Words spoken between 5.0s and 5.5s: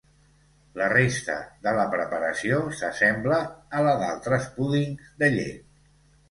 de